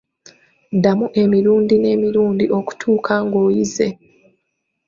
[0.75, 3.87] Ddamu emirundi n'emirundi okutuusa ng'oyize.